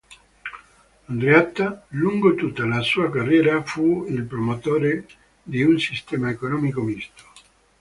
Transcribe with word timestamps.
Andreatta, 1.09 1.85
lungo 1.91 2.33
tutta 2.33 2.65
la 2.65 2.81
sua 2.81 3.11
carriera, 3.11 3.61
fu 3.61 4.07
il 4.07 4.23
promotore 4.23 5.05
di 5.43 5.61
un 5.61 5.77
sistema 5.79 6.31
economico 6.31 6.81
misto. 6.81 7.23